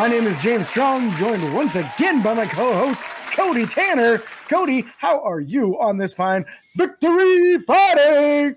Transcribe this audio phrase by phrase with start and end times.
[0.00, 3.02] My name is James Strong, joined once again by my co-host
[3.36, 4.16] Cody Tanner.
[4.48, 8.54] Cody, how are you on this fine Victory Friday?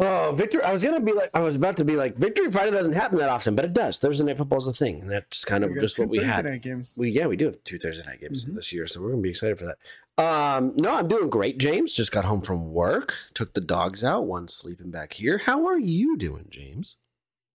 [0.00, 0.66] Oh, Victor!
[0.66, 3.18] I was gonna be like, I was about to be like, Victory Friday doesn't happen
[3.18, 4.00] that often, but it does.
[4.00, 6.62] Thursday night football is a thing, and that's kind of just what we Thursday had.
[6.62, 6.94] games.
[6.96, 8.56] We yeah, we do have two Thursday night games Mhm.
[8.56, 9.78] this year, so we're gonna be excited for that.
[10.20, 11.58] Um, no, I'm doing great.
[11.58, 15.38] James just got home from work, took the dogs out, one sleeping back here.
[15.38, 16.96] How are you doing, James?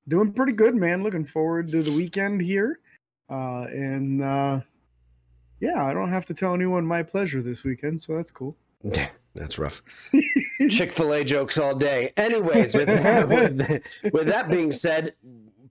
[0.07, 1.03] Doing pretty good, man.
[1.03, 2.79] Looking forward to the weekend here.
[3.29, 4.61] Uh, and uh,
[5.59, 8.55] yeah, I don't have to tell anyone my pleasure this weekend, so that's cool.
[9.37, 9.83] That's rough.
[10.67, 12.11] Chick Fil A jokes all day.
[12.17, 15.13] Anyways, with that, with, with that being said,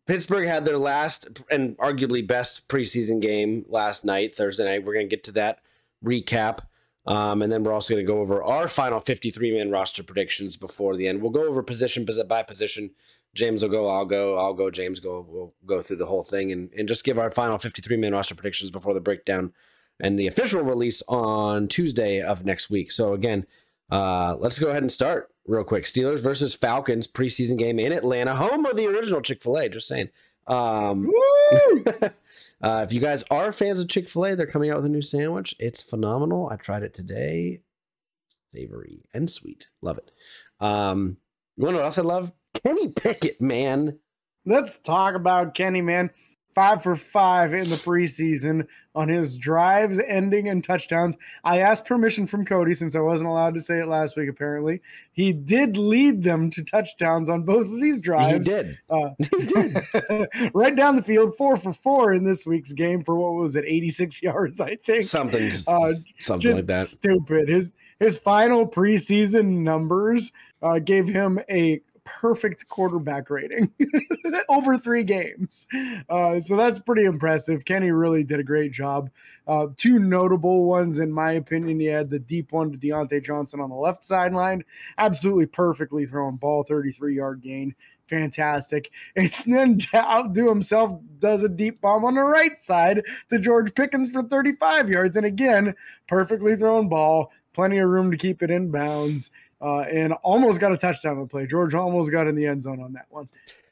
[0.07, 4.85] Pittsburgh had their last and arguably best preseason game last night, Thursday night.
[4.85, 5.59] We're going to get to that
[6.05, 6.61] recap.
[7.07, 10.57] Um, and then we're also going to go over our final 53 man roster predictions
[10.57, 11.21] before the end.
[11.21, 12.91] We'll go over position by position.
[13.37, 15.25] James will go, I'll go, I'll go, James go.
[15.29, 18.35] We'll go through the whole thing and, and just give our final 53 man roster
[18.35, 19.53] predictions before the breakdown
[20.01, 22.91] and the official release on Tuesday of next week.
[22.91, 23.47] So, again,
[23.91, 25.85] uh, let's go ahead and start real quick.
[25.85, 29.69] Steelers versus Falcons preseason game in Atlanta, home of the original Chick Fil A.
[29.69, 30.09] Just saying.
[30.47, 31.85] Um, Woo!
[32.63, 34.91] uh, if you guys are fans of Chick Fil A, they're coming out with a
[34.91, 35.55] new sandwich.
[35.59, 36.49] It's phenomenal.
[36.51, 37.61] I tried it today.
[38.55, 39.69] Savory and sweet.
[39.83, 40.11] Love it.
[40.61, 41.19] Um,
[41.57, 42.33] you want to know what else I love?
[42.65, 43.99] Kenny Pickett, man.
[44.45, 46.11] Let's talk about Kenny, man.
[46.55, 51.15] Five for five in the preseason on his drives, ending in touchdowns.
[51.45, 54.81] I asked permission from Cody since I wasn't allowed to say it last week, apparently.
[55.13, 58.49] He did lead them to touchdowns on both of these He drives.
[58.49, 58.79] did.
[58.89, 59.77] Uh, He did.
[60.55, 63.67] right down the field, four for four in this week's game for what was it,
[63.67, 65.03] 86 yards, I think.
[65.03, 66.87] Something, Uh, something like that.
[66.87, 67.51] stupid.
[67.51, 73.71] His his final preseason numbers uh, gave him a perfect quarterback rating
[74.49, 75.67] over three games.
[76.09, 77.65] Uh, so that's pretty impressive.
[77.65, 79.11] Kenny really did a great job.
[79.47, 81.79] Uh, two notable ones, in my opinion.
[81.79, 84.65] He had the deep one to Diontae Johnson on the left sideline,
[84.97, 87.75] absolutely perfectly thrown ball, 33 yard gain.
[88.07, 88.91] Fantastic.
[89.17, 93.75] And then to outdo himself, does a deep bomb on the right side to George
[93.75, 95.17] Pickens for 35 yards.
[95.17, 95.75] And again,
[96.07, 99.31] perfectly thrown ball, plenty of room to keep it in bounds,
[99.61, 101.47] uh, and almost got a touchdown on the play.
[101.47, 103.29] George almost got in the end zone on that one.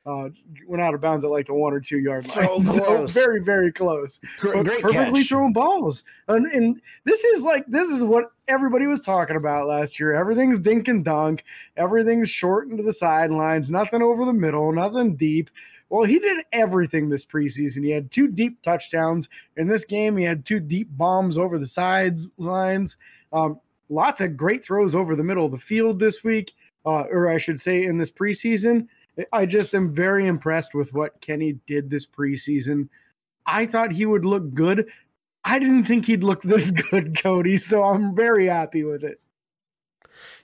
[0.07, 0.29] Uh,
[0.67, 2.61] went out of bounds at like the one or two yard line.
[2.63, 3.15] So close.
[3.15, 4.21] very, very close.
[4.39, 5.29] Great, But great perfectly catch.
[5.31, 6.05] thrown balls.
[6.29, 10.15] And, and this is like this is what everybody was talking about last year.
[10.15, 11.43] Everything's dink and dunk.
[11.79, 13.71] Everything's short into the sidelines.
[13.71, 14.71] Nothing over the middle.
[14.73, 15.49] Nothing deep.
[15.89, 17.83] Well, he did everything this preseason.
[17.83, 20.19] He had two deep touchdowns in this game.
[20.19, 22.99] He had two deep bombs over the sides lines.
[23.33, 23.59] Um,
[23.89, 26.53] lots of great throws over the middle of the field this week,
[26.87, 28.87] uh, or I should say, in this preseason.
[29.33, 32.89] I just am very impressed with what Kenny did this preseason.
[33.47, 34.91] I thought he would look good.
[35.45, 37.57] I didn't think he'd look this good, Cody.
[37.59, 39.21] So I'm very happy with it.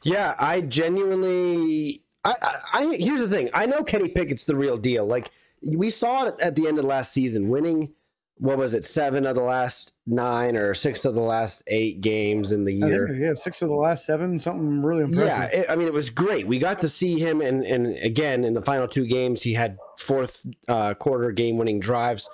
[0.03, 2.03] Yeah, I genuinely.
[2.25, 3.51] I, I, I here's the thing.
[3.55, 5.07] I know Kenny Pickett's the real deal.
[5.07, 5.31] Like
[5.63, 7.93] we saw it at the end of last season, winning.
[8.41, 8.87] What was it?
[8.87, 13.07] Seven of the last nine, or six of the last eight games in the year.
[13.07, 15.51] think, yeah, six of the last seven, something really impressive.
[15.53, 16.47] Yeah, it, I mean, it was great.
[16.47, 19.77] We got to see him, and and again in the final two games, he had
[19.99, 22.31] fourth uh, quarter game winning drives.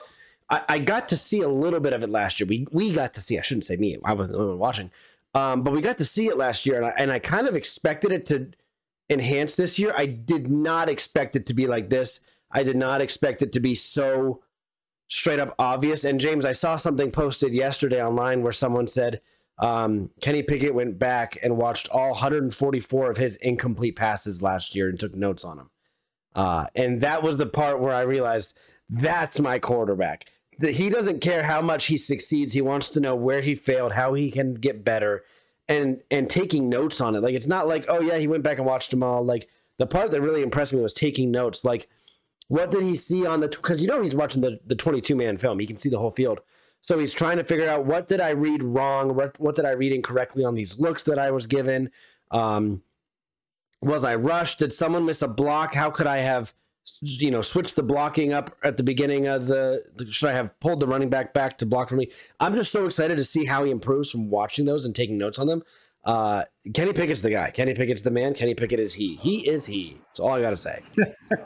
[0.48, 2.46] I, I got to see a little bit of it last year.
[2.46, 3.36] We we got to see.
[3.36, 3.96] I shouldn't say me.
[4.04, 4.92] I wasn't, watching,
[5.34, 7.56] um, but we got to see it last year, and I, and I kind of
[7.56, 8.52] expected it to
[9.10, 9.92] enhance this year.
[9.96, 12.20] I did not expect it to be like this.
[12.52, 14.42] I did not expect it to be so
[15.08, 16.04] straight up obvious.
[16.04, 19.20] And James, I saw something posted yesterday online where someone said
[19.58, 24.88] um, Kenny Pickett went back and watched all 144 of his incomplete passes last year
[24.88, 25.70] and took notes on them.
[26.34, 28.56] Uh, and that was the part where I realized
[28.90, 30.26] that's my quarterback.
[30.58, 32.52] That he doesn't care how much he succeeds.
[32.52, 35.24] He wants to know where he failed, how he can get better,
[35.68, 37.20] and and taking notes on it.
[37.20, 39.22] Like it's not like oh yeah, he went back and watched them all.
[39.22, 39.48] Like
[39.78, 41.62] the part that really impressed me was taking notes.
[41.62, 41.90] Like
[42.48, 45.38] what did he see on the because you know he's watching the the 22 man
[45.38, 45.58] film.
[45.58, 46.40] He can see the whole field.
[46.80, 49.16] So he's trying to figure out what did I read wrong?
[49.16, 51.90] What what did I read incorrectly on these looks that I was given?
[52.30, 52.82] Um,
[53.82, 54.60] was I rushed?
[54.60, 55.74] Did someone miss a block?
[55.74, 56.54] How could I have
[57.00, 60.78] you know switched the blocking up at the beginning of the should I have pulled
[60.78, 62.12] the running back back to block for me?
[62.38, 65.40] I'm just so excited to see how he improves from watching those and taking notes
[65.40, 65.64] on them.
[66.06, 67.50] Uh, Kenny Pickett's the guy.
[67.50, 68.32] Kenny Pickett's the man.
[68.32, 69.16] Kenny Pickett is he.
[69.16, 69.98] He is he.
[70.06, 70.80] That's all I got to say.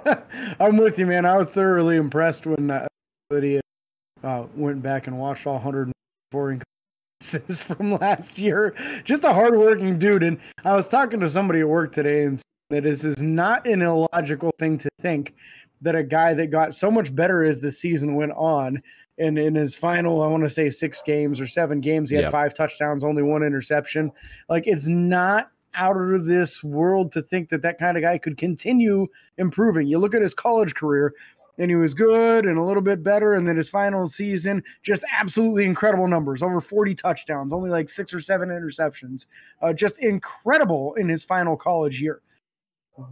[0.61, 1.25] I'm with you, man.
[1.25, 2.87] I was thoroughly impressed when uh,
[3.31, 3.63] Lydia
[4.23, 6.51] uh, went back and watched all 104
[7.23, 8.75] incompletences from last year.
[9.03, 10.23] Just a hardworking dude.
[10.23, 13.67] And I was talking to somebody at work today and said that this is not
[13.67, 15.35] an illogical thing to think
[15.81, 18.83] that a guy that got so much better as the season went on,
[19.19, 22.25] and in his final, I want to say six games or seven games, he had
[22.25, 22.33] Yep.
[22.33, 24.11] five touchdowns, only one interception.
[24.49, 28.37] Like it's not out of this world to think that that kind of guy could
[28.37, 29.07] continue
[29.39, 29.87] improving.
[29.87, 31.15] You look at his college career,
[31.59, 35.05] and he was good and a little bit better, and then his final season, just
[35.19, 39.27] absolutely incredible numbers, over 40 touchdowns, only like six or seven interceptions,
[39.61, 42.23] uh, just incredible in his final college year.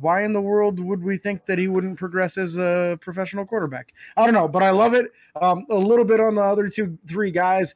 [0.00, 3.92] Why in the world would we think that he wouldn't progress as a professional quarterback?
[4.16, 5.06] I don't know, but I love it.
[5.40, 7.74] Um, a little bit on the other two, three guys.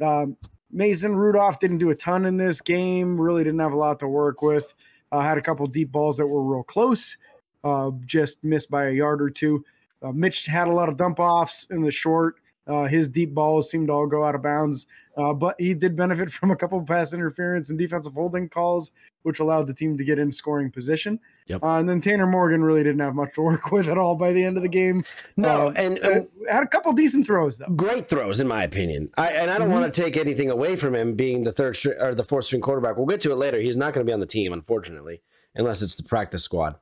[0.00, 0.36] Um,
[0.70, 3.20] Mason Rudolph didn't do a ton in this game.
[3.20, 4.74] Really didn't have a lot to work with.
[5.12, 7.16] Uh, had a couple deep balls that were real close,
[7.62, 9.64] uh, just missed by a yard or two.
[10.02, 12.36] Uh, Mitch had a lot of dump offs in the short.
[12.66, 14.86] Uh, his deep balls seemed to all go out of bounds,
[15.18, 18.90] uh, but he did benefit from a couple of pass interference and defensive holding calls,
[19.22, 21.20] which allowed the team to get in scoring position.
[21.48, 21.62] Yep.
[21.62, 24.32] Uh, and then Tanner Morgan really didn't have much to work with at all by
[24.32, 25.04] the end of the game.
[25.36, 27.66] No, Uh, and Uh, had a couple decent throws though.
[27.76, 29.10] great throws in my opinion.
[29.16, 29.72] I and I don't Mhm.
[29.80, 32.96] want to take anything away from him being the third or the fourth string quarterback.
[32.96, 33.60] We'll get to it later.
[33.60, 35.20] He's not going to be on the team, unfortunately,
[35.54, 36.76] unless it's the practice squad.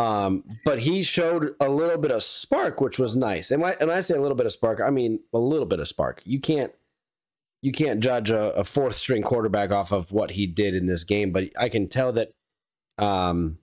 [0.00, 3.50] Um, but he showed a little bit of spark, which was nice.
[3.50, 5.78] And when, and I say a little bit of spark, I mean a little bit
[5.78, 6.22] of spark.
[6.24, 6.72] You can't
[7.60, 11.04] you can't judge a, a fourth string quarterback off of what he did in this
[11.04, 12.32] game, but I can tell that
[12.96, 13.58] um,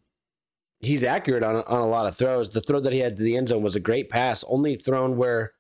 [0.80, 2.50] he's accurate on on a lot of throws.
[2.50, 5.18] The throw that he had to the end zone was a great pass, only thrown
[5.18, 5.54] where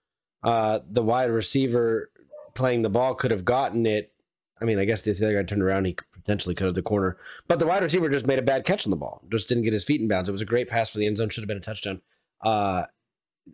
[0.43, 2.11] uh, the wide receiver
[2.53, 4.13] playing the ball could have gotten it.
[4.61, 7.17] I mean, I guess the other guy turned around, he potentially could have the corner,
[7.47, 9.73] but the wide receiver just made a bad catch on the ball, just didn't get
[9.73, 10.27] his feet in bounds.
[10.29, 12.01] It was a great pass for the end zone, should have been a touchdown.
[12.41, 12.85] Uh,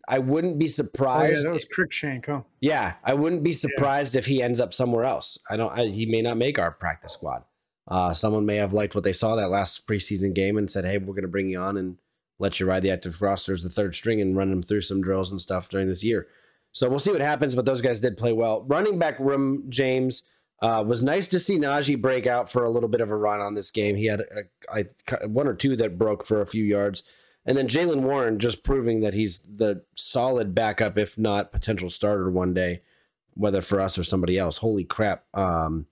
[0.08, 1.46] I wouldn't be Oh, yeah, surprised.
[1.46, 2.42] that was Crickshank, huh?
[2.62, 5.38] Yeah, I wouldn't be surprised if he ends up somewhere else.
[5.50, 5.72] I don't.
[5.72, 7.44] I, he may not make our practice squad.
[7.88, 10.98] Uh, someone may have liked what they saw that last preseason game and said, "Hey,
[10.98, 11.98] we're going to bring you on and
[12.40, 15.02] let you ride the active roster as the third string and run them through some
[15.02, 16.28] drills and stuff during this year."
[16.72, 17.54] So we'll see what happens.
[17.54, 18.64] But those guys did play well.
[18.64, 20.24] Running back room, James
[20.64, 23.42] uh, was nice to see Najee break out for a little bit of a run
[23.42, 23.98] on this game.
[23.98, 24.86] He had a,
[25.22, 27.04] a, one or two that broke for a few yards.
[27.46, 32.32] And then Jaylen Warren just proving that he's the solid backup, if not potential starter
[32.32, 32.82] one day,
[33.34, 34.60] whether for us or somebody else.
[34.60, 35.26] Holy crap.
[35.36, 35.88] Um,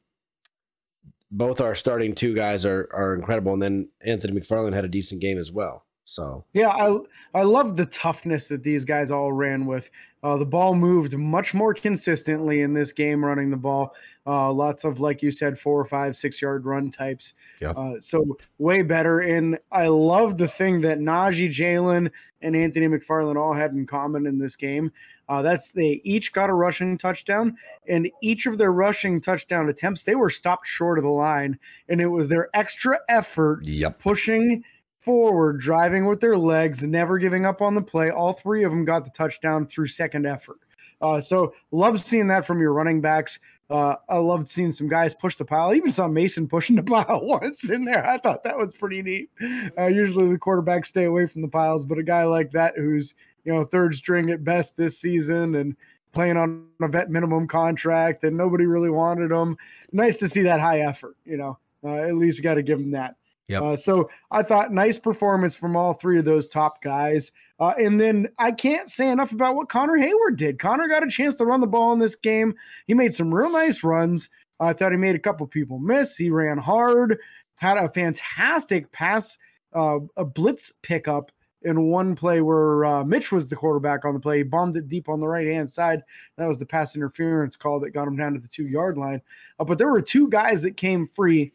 [1.29, 3.51] both our starting two guys are, are incredible.
[3.51, 5.83] And then Anthony McFarland had a decent game as well.
[6.05, 6.97] So, Yeah, I
[7.33, 9.89] I love the toughness that these guys all ran with.
[10.23, 13.95] Uh, the ball moved much more consistently in this game, running the ball.
[14.27, 17.33] Uh, lots of, like you said, four or five, six yard run types.
[17.59, 17.71] Yeah.
[17.71, 19.19] Uh, so way better.
[19.19, 22.11] And I love the thing that Najee, Jaylen,
[22.41, 24.91] and Anthony McFarland all had in common in this game.
[25.27, 27.55] Uh, that's they each got a rushing touchdown,
[27.87, 31.57] and each of their rushing touchdown attempts they were stopped short of the line,
[31.87, 33.97] and it was their extra effort yep.
[33.97, 34.61] pushing
[35.01, 38.09] forward, driving with their legs, never giving up on the play.
[38.11, 40.59] All three of them got the touchdown through second effort.
[41.01, 43.39] Uh, so love seeing that from your running backs.
[43.69, 45.69] Uh, I loved seeing some guys push the pile.
[45.69, 48.05] I even saw Mason pushing the pile once in there.
[48.05, 49.29] I thought that was pretty neat.
[49.77, 53.15] Uh, usually the quarterbacks stay away from the piles, but a guy like that who's
[53.45, 55.75] you know third string at best this season and
[56.11, 59.57] playing on a vet minimum contract and nobody really wanted him.
[59.93, 61.15] Nice to see that high effort.
[61.25, 63.15] You know, uh, at least got to give him that.
[63.47, 63.61] Yep.
[63.61, 67.31] Uh, so I thought nice performance from all three of those top guys.
[67.59, 70.57] Uh, and then I can't say enough about what Connor Heyward did.
[70.57, 72.55] Connor got a chance to run the ball in this game.
[72.87, 74.29] He made some real nice runs.
[74.59, 76.15] I thought he made a couple people miss.
[76.15, 77.17] He ran hard,
[77.57, 79.37] had a fantastic pass,
[79.73, 81.31] uh, a blitz pickup
[81.63, 84.37] in one play where uh, Mitch was the quarterback on the play.
[84.37, 86.01] He bombed it deep on the right hand side.
[86.37, 89.21] That was the pass interference call that got him down to the two yard line.
[89.59, 91.51] Uh, but there were two guys that came free.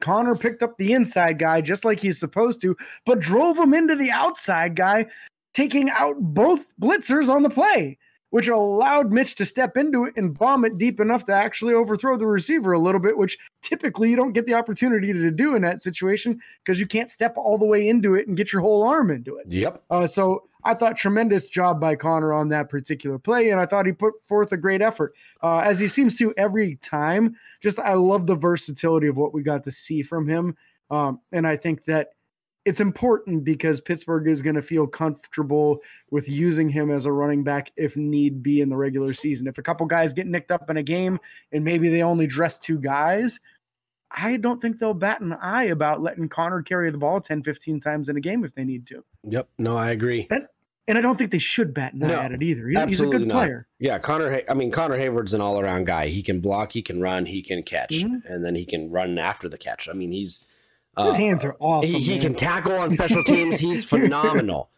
[0.00, 2.76] Connor picked up the inside guy just like he's supposed to,
[3.06, 5.06] but drove him into the outside guy,
[5.54, 7.98] taking out both blitzers on the play,
[8.30, 12.16] which allowed Mitch to step into it and bomb it deep enough to actually overthrow
[12.16, 15.62] the receiver a little bit, which typically you don't get the opportunity to do in
[15.62, 18.82] that situation because you can't step all the way into it and get your whole
[18.82, 19.46] arm into it.
[19.48, 19.82] Yep.
[19.90, 23.86] Uh, so I thought tremendous job by Connor on that particular play, and I thought
[23.86, 27.34] he put forth a great effort, uh, as he seems to every time.
[27.60, 30.56] Just I love the versatility of what we got to see from him,
[30.90, 32.08] um, and I think that
[32.66, 37.42] it's important because Pittsburgh is going to feel comfortable with using him as a running
[37.42, 39.46] back if need be in the regular season.
[39.46, 41.18] If a couple guys get nicked up in a game
[41.52, 43.40] and maybe they only dress two guys.
[44.10, 47.78] I don't think they'll bat an eye about letting Connor carry the ball 10, 15
[47.80, 49.04] times in a game if they need to.
[49.24, 49.48] Yep.
[49.58, 50.26] No, I agree.
[50.88, 52.66] And I don't think they should bat an eye No, at it either.
[52.66, 53.34] He- He's a good not.
[53.34, 53.68] player.
[53.78, 54.42] Yeah, Connor.
[54.48, 56.08] I mean, Connor Heyward's an all-around guy.
[56.08, 58.24] He can block, he can run, he can catch, Mhm.
[58.24, 59.88] and then he can run after the catch.
[59.88, 60.44] I mean, he's
[60.98, 62.00] His uh, hands are awesome.
[62.00, 63.60] he, he can tackle on special teams.
[63.60, 64.70] He's phenomenal.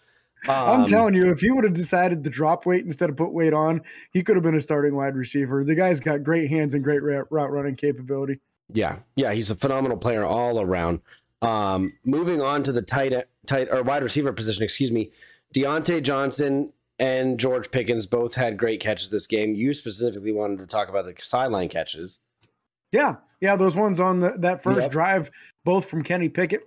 [0.46, 3.32] I'm Um, telling you, if he would have decided to drop weight instead of put
[3.32, 5.64] weight on, he could have been a starting wide receiver.
[5.64, 8.40] The guy's got great hands and great route running capability.
[8.74, 11.00] Yeah, yeah, he's a phenomenal player all around.
[11.40, 13.12] Um, moving on to the tight
[13.46, 15.10] tight or wide receiver position, excuse me.
[15.54, 19.54] Diontae Johnson and George Pickens both had great catches this game.
[19.54, 22.20] You specifically wanted to talk about the sideline catches.
[22.92, 24.90] Yeah, yeah, those ones on the, that first Yep.
[24.90, 25.30] drive,
[25.64, 26.62] both from Kenny Pickett,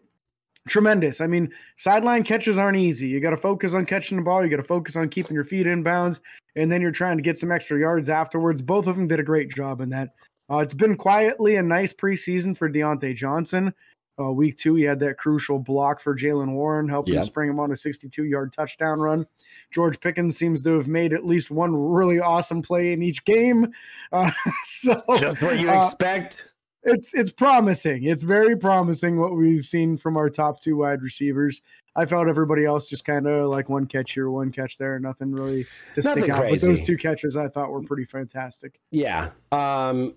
[0.67, 1.21] tremendous.
[1.21, 3.07] I mean, sideline catches aren't easy.
[3.07, 4.43] You got to focus on catching the ball.
[4.43, 6.19] You got to focus on keeping your feet in bounds,
[6.55, 8.62] and then you're trying to get some extra yards afterwards.
[8.62, 10.09] Both of them did a great job in that.
[10.49, 13.73] Uh, it's been quietly a nice preseason for Diontae Johnson.
[14.17, 17.23] Uh, week two, he had that crucial block for Jaylen Warren, helping Yep.
[17.25, 19.25] spring him on a 62 yard touchdown run.
[19.71, 23.73] George Pickens seems to have made at least one really awesome play in each game.
[24.13, 24.31] Uh,
[24.63, 26.47] so Just what you uh, expect.
[26.83, 28.03] it's it's promising.
[28.05, 31.61] It's very promising what we've seen from our top two wide receivers.
[31.97, 35.33] I felt everybody else just kind of like one catch here, one catch there, nothing
[35.33, 36.49] really to Nothing stick out.
[36.49, 38.79] But those two catches I thought were pretty fantastic.
[38.91, 39.31] Yeah.
[39.51, 40.15] Um,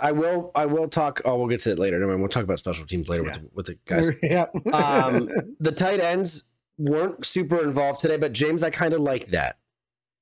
[0.00, 0.50] I will.
[0.54, 1.20] I will talk.
[1.24, 1.98] Oh, we'll get to it later.
[2.06, 2.20] Mind.
[2.20, 4.10] We'll talk about special teams later with, the, with the guys.
[4.22, 4.46] yeah.
[4.72, 5.28] Um,
[5.60, 6.44] the tight ends
[6.78, 9.58] weren't super involved today, but James, I kind of like that.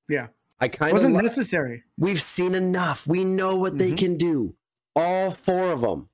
[0.09, 0.29] Yeah.
[0.61, 1.85] I kind of wasn't li- necessary.
[1.97, 3.07] we've seen enough.
[3.07, 3.99] We know what they Mhm.
[3.99, 4.55] can do.
[4.97, 6.09] All four of them.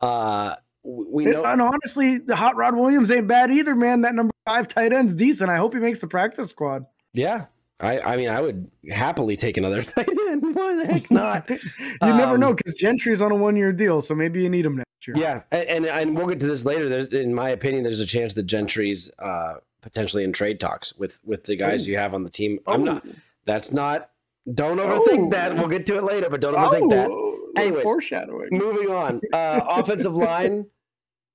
[0.00, 1.42] Uh, we know.
[1.44, 4.00] and honestly, the Hot Rod Williams ain't bad either, man.
[4.02, 5.50] That number five tight end's decent.
[5.50, 6.86] I hope he makes the practice squad.
[7.12, 7.46] yeah.
[7.80, 10.54] I, I mean, I would happily take another tight end.
[10.54, 11.50] Why the heck not?
[11.50, 11.58] you
[12.00, 14.76] never Um, know because Gentry's on a one year deal, so maybe you need him
[14.76, 15.16] next year.
[15.18, 16.88] Yeah, and, and and we'll get to this later.
[16.88, 21.20] There's, in my opinion, there's a chance that Gentry's uh, potentially in trade talks with
[21.24, 21.90] with the guys Oh.
[21.90, 22.60] you have on the team.
[22.66, 23.02] I'm not.
[23.06, 23.12] Oh.
[23.44, 24.10] That's not.
[24.52, 25.30] Don't overthink Oh.
[25.30, 25.56] that.
[25.56, 27.08] We'll get to it later, but don't overthink that.
[27.10, 27.82] Oh, Anyways.
[27.84, 28.48] foreshadowing.
[28.52, 29.20] Moving on.
[29.32, 30.66] Uh, offensive line.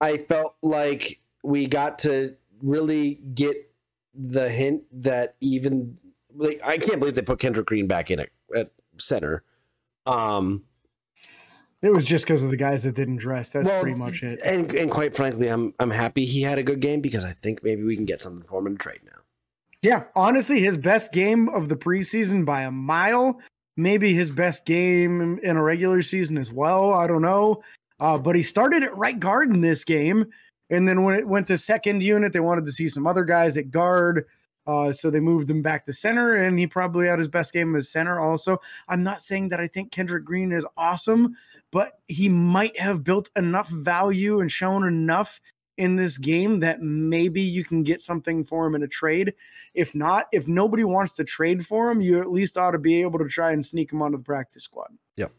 [0.02, 3.58] I felt like we got to really get
[4.14, 5.98] the hint that even
[6.40, 9.44] like I can't believe they put Kendrick Green back in at, at center.
[10.06, 10.64] Um,
[11.82, 13.50] It was just because of the guys that didn't dress.
[13.52, 14.42] That's well, pretty much it.
[14.44, 17.64] And and quite frankly, I'm I'm happy he had a good game because I think
[17.64, 19.22] maybe we can get something for him in trade now.
[19.82, 23.40] Yeah, honestly, his best game of the preseason by a mile.
[23.78, 26.94] Maybe his best game in a regular season as well.
[26.94, 27.64] I don't know.
[28.02, 30.26] Uh, but he started at right guard in this game.
[30.70, 33.58] And then when it went to second unit, they wanted to see some other guys
[33.58, 34.26] at guard.
[34.68, 37.76] Uh, so they moved him back to center, and he probably had his best game
[37.76, 38.58] as center also.
[38.88, 41.36] I'm not saying that I think Kendrick Green is awesome,
[41.72, 45.40] but he might have built enough value and shown enough
[45.78, 49.34] in this game that maybe you can get something for him in a trade.
[49.74, 53.02] If not, if nobody wants to trade for him, you at least ought to be
[53.02, 54.90] able to try and sneak him onto the practice squad.
[55.16, 55.32] Yep,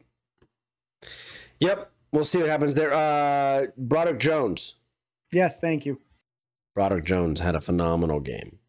[1.61, 1.93] Yep.
[2.12, 2.93] we'll see what happens there.
[2.93, 4.77] Uh, Broderick Jones.
[5.31, 6.00] Yes, thank you.
[6.75, 8.60] Broderick Jones had a phenomenal game.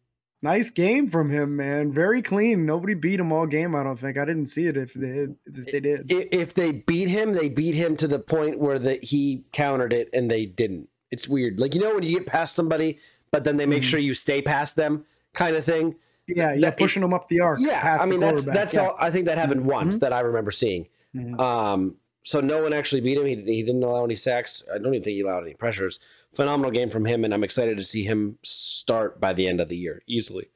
[0.44, 1.92] Nice game from him, man.
[1.92, 2.66] Very clean.
[2.66, 3.76] Nobody beat him all game.
[3.76, 4.18] I don't think.
[4.18, 6.10] I didn't see it if they if they did.
[6.10, 10.08] If they beat him, they beat him to the point where that he countered it
[10.12, 10.88] and they didn't.
[11.12, 11.60] It's weird.
[11.60, 12.98] Like you know when you get past somebody,
[13.30, 13.86] but then they make Mhm.
[13.86, 15.94] sure you stay past them, kind of thing.
[16.26, 17.58] yeah, yeah, that- pushing them up the arc.
[17.60, 18.80] Yeah, I mean that's that's yeah.
[18.88, 18.96] all.
[18.98, 20.00] I think that happened once Mhm.
[20.00, 20.88] that I remember seeing.
[21.14, 21.38] Mhm.
[21.38, 23.26] Um, so no one actually beat him.
[23.26, 24.62] He, he didn't allow any sacks.
[24.72, 26.00] I don't even think he allowed any pressures.
[26.34, 29.68] Phenomenal game from him, and I'm excited to see him start by the end of
[29.68, 30.48] the year easily.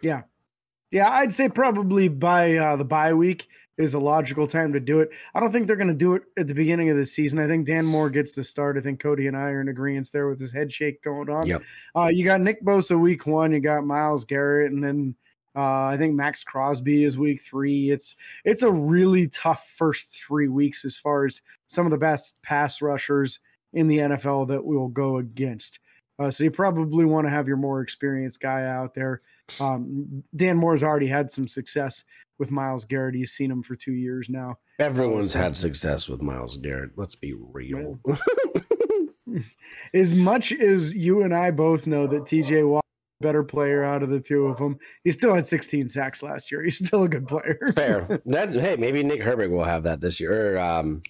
[0.00, 0.22] Yeah.
[0.90, 5.00] Yeah, I'd say probably by uh, the bye week is a logical time to do
[5.00, 5.10] it.
[5.34, 7.38] I don't think they're going to do it at the beginning of the season.
[7.38, 8.76] I think Dan Moore gets the start.
[8.76, 11.46] I think Cody and I are in agreement there with his head shake going on.
[11.46, 11.62] Yep.
[11.96, 13.52] Uh, you got Nick Bosa week one.
[13.52, 15.14] You got Myles Garrett, and then
[15.56, 17.90] uh, I think Maxx Crosby is week three.
[17.90, 22.36] It's it's a really tough first three weeks as far as some of the best
[22.42, 23.40] pass rushers
[23.72, 25.80] in the NFL that we will go against.
[26.18, 29.22] Uh, so you probably want to have your more experienced guy out there.
[29.58, 32.04] Um, Dan Moore's already had some success
[32.38, 33.14] with Myles Garrett.
[33.14, 34.58] He's seen him for two years now.
[34.78, 36.92] Everyone's so- had success with Myles Garrett.
[36.96, 37.98] Let's be real.
[39.94, 42.84] As much as you and I both know that TJ Watt
[43.20, 46.50] a better player out of the two of them, he still had 16 sacks last
[46.50, 46.62] year.
[46.62, 47.58] He's still a good player.
[47.74, 48.20] Fair.
[48.26, 50.56] That's hey, maybe Nick Herbig will have that this year.
[50.56, 51.02] Or, um,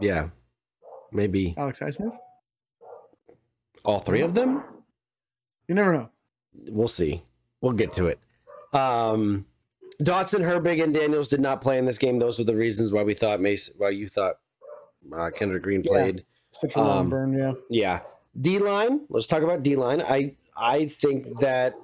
[0.00, 0.30] yeah,
[1.16, 2.16] maybe Alex Highsmith?
[3.84, 4.62] all three of them.
[5.68, 6.08] You never know.
[6.70, 7.22] We'll see.
[7.60, 8.18] We'll get to it.
[8.72, 9.46] Um,
[10.02, 12.18] Dotson, Herbig, and Daniels did not play in this game.
[12.18, 14.36] Those were the reasons why we thought Mace, why you thought
[15.16, 15.90] uh, Kendrick Green Yeah.
[15.90, 16.24] played.
[16.52, 17.52] Such a long Um, burn, yeah.
[17.70, 18.00] Yeah.
[18.40, 19.00] D line.
[19.08, 20.00] Let's talk about D line.
[20.02, 21.74] I I think that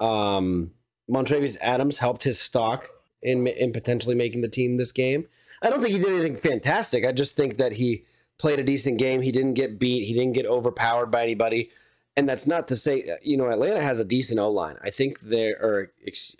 [0.00, 0.72] um
[1.10, 2.88] Montravius Adams helped his stock
[3.22, 5.26] in in potentially making the team this game.
[5.62, 7.06] I don't think he did anything fantastic.
[7.06, 8.04] I just think that he
[8.38, 9.22] played a decent game.
[9.22, 10.06] He didn't get beat.
[10.06, 11.70] He didn't get overpowered by anybody.
[12.16, 14.76] and that's not to say you know Atlanta has a decent O line.
[14.82, 15.92] I think there are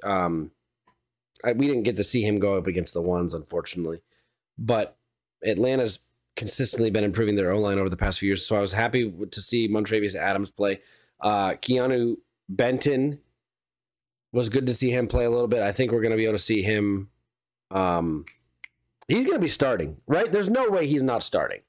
[0.02, 0.50] um,
[1.44, 4.02] I, we didn't get to see him go up against the ones unfortunately,
[4.58, 4.96] but
[5.46, 6.00] Atlanta's
[6.36, 8.46] consistently been improving their O line over the past few years.
[8.46, 10.80] So I was happy to see Montravius Adams play.
[11.20, 12.16] Uh, Keanu
[12.48, 13.20] Benton
[14.32, 15.62] was good to see him play a little bit.
[15.62, 17.08] I think we're going to be able to see him.
[17.70, 18.24] Um,
[19.06, 20.30] he's going to be starting, right?
[20.30, 21.60] There's no way he's not starting.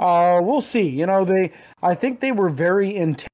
[0.00, 0.88] Uh, we'll see.
[0.88, 1.52] You know, they.
[1.82, 3.28] I think they were very intense.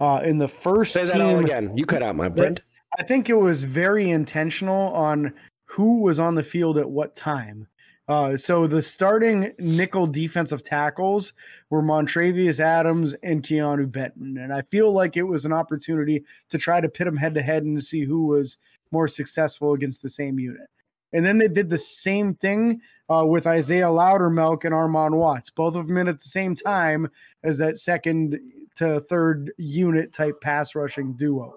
[0.00, 1.76] Uh, in the first Say that team, all again.
[1.76, 2.60] You cut out, my friend.
[2.98, 5.34] I think it was very intentional on
[5.66, 7.68] who was on the field at what time.
[8.08, 11.34] Uh, so the starting nickel defensive tackles
[11.68, 16.58] were Montravius Adams and Keanu Benton, and I feel like it was an opportunity to
[16.58, 18.56] try to pit them head to head and see who was
[18.90, 20.66] more successful against the same unit.
[21.12, 25.74] And then they did the same thing uh, with Isaiah Loudermilk and Armon Watts, both
[25.74, 27.10] of them in at the same time
[27.42, 28.38] as that second
[28.76, 31.54] to third unit type pass rushing duo.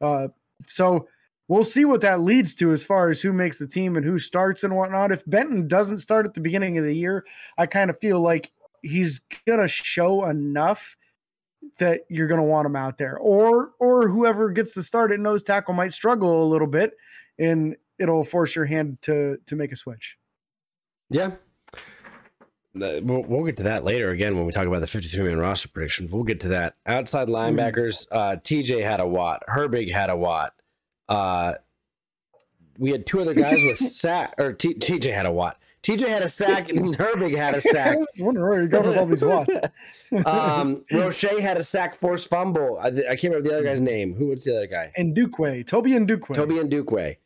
[0.00, 0.28] Uh,
[0.66, 1.06] so
[1.46, 4.18] we'll see what that leads to as far as who makes the team and who
[4.18, 5.12] starts and whatnot.
[5.12, 7.24] If Benton doesn't start at the beginning of the year,
[7.56, 8.52] I kind of feel like
[8.82, 10.96] he's gonna show enough
[11.78, 13.18] that you're gonna want him out there.
[13.18, 16.92] Or or whoever gets the start at nose tackle might struggle a little bit
[17.38, 20.16] and it'll force your hand to to make a switch.
[21.10, 21.32] Yeah.
[22.74, 25.68] We'll, we'll get to that later again when we talk about the 53 man roster
[25.68, 26.12] predictions.
[26.12, 26.76] We'll get to that.
[26.86, 29.42] Outside linebackers, uh, TJ had a watt.
[29.48, 30.54] Herbig had a watt.
[31.08, 31.54] Uh,
[32.78, 35.58] we had two other guys with sack, or T, TJ had a watt.
[35.82, 37.96] TJ had a sack, and Herbig had a sack.
[37.96, 39.58] I was wondering where you're going with all these watts.
[40.26, 42.78] um, Roche had a sack, force fumble.
[42.80, 44.14] I, I, can't remember the other guy's name.
[44.14, 44.92] Who was the other guy?
[44.96, 46.34] And Duque, Toby Ndukwe.
[46.34, 47.16] Toby Ndukwe.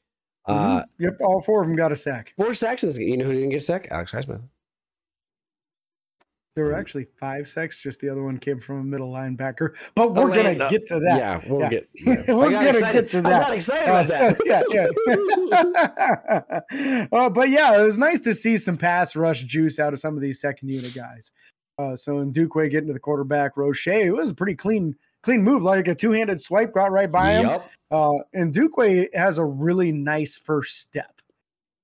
[0.47, 1.05] Uh, mm-hmm.
[1.05, 2.35] Yep, all four of them got a sack.
[2.37, 3.09] Four sacks in this game.
[3.09, 3.89] You know who didn't get a sack?
[3.91, 4.43] Alex Highsmith.
[6.55, 7.83] There were actually five sacks.
[7.83, 9.71] Just the other one came from a middle linebacker.
[9.95, 11.19] But we're gonna get to that.
[11.19, 11.69] Yeah, we'll yeah.
[11.71, 11.89] get.
[12.05, 12.35] Yeah.
[12.35, 13.05] we're gonna excited.
[13.05, 13.35] get to that.
[13.35, 14.37] I got excited about that.
[14.37, 14.63] So, yeah,
[16.71, 17.07] yeah.
[17.13, 20.15] uh, but yeah, it was nice to see some pass rush juice out of some
[20.15, 21.33] of these second unit guys.
[21.79, 25.43] Uh, so in Duque getting to the quarterback, Roche, it was a pretty clean, clean
[25.43, 27.61] move, like a two handed swipe, got right by him.
[27.91, 31.13] Uh, and Ndukwe has a really nice first step.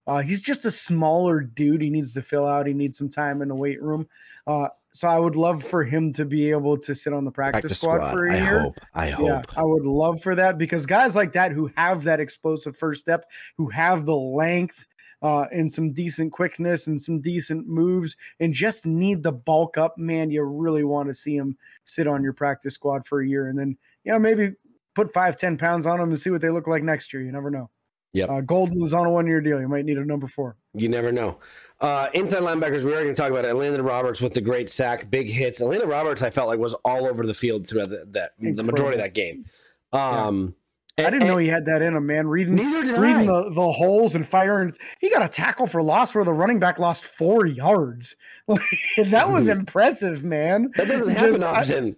[0.06, 1.82] Uh, he's just a smaller dude.
[1.82, 2.66] He needs to fill out.
[2.66, 4.08] He needs some time in the weight room.
[4.46, 7.60] Uh, so I would love for him to be able to sit on the practice,
[7.60, 8.58] practice squad, squad, for a I year.
[8.58, 8.80] I hope.
[8.94, 9.26] I hope.
[9.26, 13.00] Yeah, I would love for that because guys like that who have that explosive first
[13.00, 13.26] step,
[13.58, 14.86] who have the length
[15.22, 19.98] uh, and some decent quickness and some decent moves, and just need the bulk up,
[19.98, 23.48] man, you really want to see him sit on your practice squad for a year,
[23.48, 24.52] and then you know maybe
[24.94, 27.22] put five, ten pounds on them and see what they look like next year.
[27.22, 27.70] You never know.
[28.12, 29.60] Yeah, uh, Golden was on a one year deal.
[29.60, 30.56] You might need a number four.
[30.74, 31.38] You never know.
[31.80, 33.54] Uh, inside linebackers, we are going to talk about it.
[33.54, 35.60] Elandon Roberts with the great sack, big hits.
[35.60, 38.96] Elandon Roberts, I felt like was all over the field throughout the, that the majority
[38.96, 39.44] of that game.
[39.92, 40.54] Um, yeah.
[40.98, 42.26] I didn't and, know he had that in him, man.
[42.28, 44.72] Reading, reading the, the holes and firing.
[45.00, 48.16] He got a tackle for loss where the running back lost four yards.
[48.46, 49.60] that was mm-hmm.
[49.60, 50.70] impressive, man.
[50.76, 51.96] That doesn't happen often.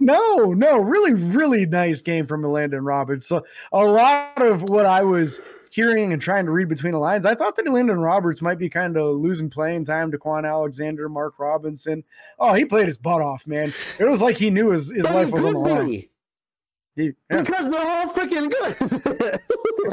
[0.00, 3.28] No, no, really, really nice game from Elandon Roberts.
[3.28, 7.24] So a lot of what I was hearing and trying to read between the lines,
[7.24, 11.08] I thought that Elandon Roberts might be kind of losing playing time to Kwon Alexander,
[11.08, 12.02] Mark Robinson.
[12.40, 13.72] Oh, he played his butt off, man.
[14.00, 16.04] It was like he knew his, his life was on the line.
[16.94, 17.42] He, yeah.
[17.42, 19.40] Because they're all freaking good.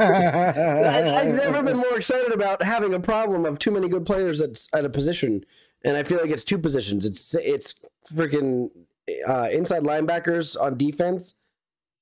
[0.00, 4.40] I, have never been more excited about having a problem of too many good players
[4.40, 5.44] at, at a position,
[5.84, 7.06] and I feel like it's two positions.
[7.06, 7.74] It's it's
[8.12, 8.68] freaking
[9.26, 11.34] uh, inside linebackers on defense.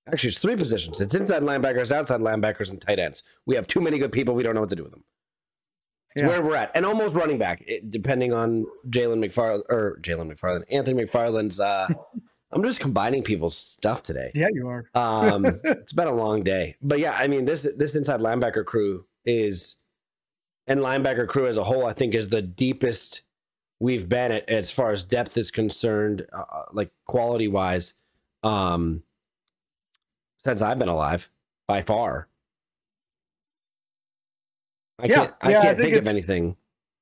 [0.08, 1.00] Actually, it's three positions.
[1.00, 3.22] It's inside linebackers, outside linebackers, and tight ends.
[3.46, 4.34] We have too many good people.
[4.34, 5.04] We don't know what to do with them.
[6.16, 6.28] It's yeah.
[6.28, 10.64] where we're at, and almost running back, it, depending on Jalen McFarland or Jalen McFarland,
[10.72, 11.61] Anthony McFarland's.
[11.61, 11.88] Uh,
[12.50, 14.30] I'm just combining people's stuff today.
[14.34, 14.87] Yeah, you are.
[14.94, 19.06] um, it's been a long day, but yeah, I mean this this inside linebacker crew
[19.24, 19.76] is,
[20.66, 23.22] and linebacker crew as a whole, I think is the deepest
[23.80, 27.94] we've been at as far as depth is concerned, uh, uh like quality wise,
[28.42, 29.02] um,
[30.37, 31.30] since I've been alive
[31.66, 32.28] by far.
[35.00, 36.56] I yeah, can't, I yeah, can't I think, think of anything.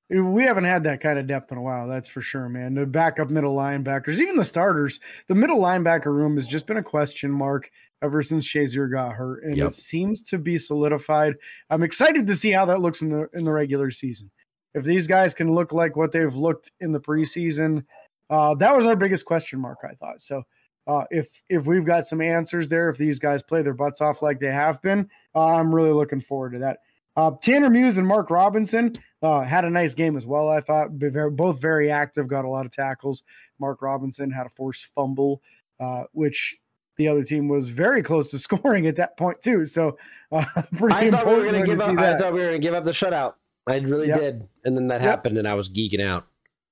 [0.09, 2.75] We haven't had that kind of depth in a while, that's for sure, man.
[2.75, 6.83] The backup middle linebackers, even the starters, the middle linebacker room has just been a
[6.83, 7.71] question mark
[8.03, 9.69] ever since Shazier got hurt, and yep.
[9.69, 11.35] it seems to be solidified.
[11.71, 14.31] I'm excited to see how that looks in the in the regular season
[14.77, 17.83] if these guys can look like what they've looked in the preseason,
[18.29, 19.79] uh, that was our biggest question mark.
[19.83, 20.42] I thought so.
[20.87, 24.23] Uh, if if we've got some answers there, if these guys play their butts off
[24.23, 26.81] like they have been, uh, I'm really looking forward to that.
[27.16, 30.48] Uh, Tanner Muse and Mark Robinson, uh, had a nice game as well.
[30.50, 30.90] I thought
[31.35, 33.22] both very active, got a lot of tackles.
[33.59, 35.40] Mark Robinson had a forced fumble,
[35.81, 36.57] uh, which
[36.98, 39.64] the other team was very close to scoring at that point too.
[39.66, 39.96] So
[40.31, 40.44] uh,
[40.76, 41.98] pretty I thought we were going to give up.
[41.98, 43.35] I thought we were going to give up the shutout.
[43.66, 44.20] I really Yep.
[44.20, 45.11] did, and then that Yep.
[45.11, 46.26] happened, and I was geeking out.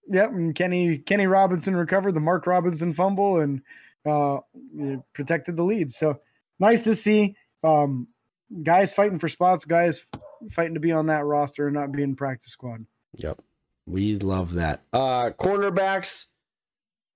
[0.08, 3.62] Yep, and Kenny Kenny Robinson recovered the Mark Robinson fumble and
[4.06, 4.38] uh,
[5.14, 5.92] protected the lead.
[5.92, 6.20] So
[6.60, 8.06] nice to see um,
[8.62, 10.06] guys fighting for spots, guys
[10.50, 12.86] fighting to be on that roster and not be in practice squad.
[13.16, 13.40] Yep.
[13.86, 14.82] We love that.
[14.92, 16.26] Uh cornerbacks.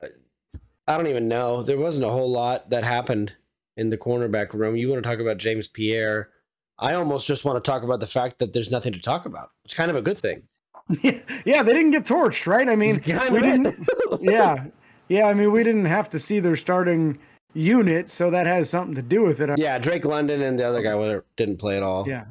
[0.02, 1.62] I don't even know.
[1.62, 3.34] There wasn't a whole lot that happened
[3.76, 4.74] in the cornerback room.
[4.74, 6.30] You want to talk about James Pierre?
[6.78, 9.50] I almost just want to talk about the fact that there's nothing to talk about.
[9.64, 10.44] It's kind of a good thing.
[11.02, 12.68] yeah, they didn't get torched, right?
[12.68, 12.96] I mean,
[13.30, 13.86] we didn't.
[14.20, 14.64] yeah,
[15.08, 15.26] yeah.
[15.26, 17.18] I mean, we didn't have to see their starting
[17.52, 19.58] unit, so that has something to do with it.
[19.58, 22.08] yeah, Drake London and the other guy didn't play at all.
[22.08, 22.24] yeah,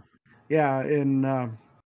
[0.49, 0.79] yeah.
[0.79, 1.47] And uh,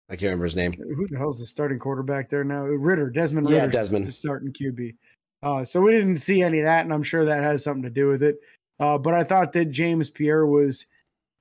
[0.08, 0.72] I can't remember his name.
[0.72, 2.64] who the hell's the starting quarterback there now?
[2.64, 3.62] Ridder, Desmond Ridder.
[3.62, 4.06] Yeah, Desmond.
[4.06, 4.94] the starting QB.
[5.42, 7.90] Uh, so we didn't see any of that, and I'm sure that has something to
[7.90, 8.38] do with it.
[8.78, 10.86] Uh, but I thought that James Pierre was